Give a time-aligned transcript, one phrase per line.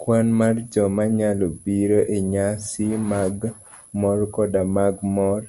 [0.00, 3.36] Kwan mar joma nyalo biro enyasi mag
[4.00, 5.42] mor koda mag mor,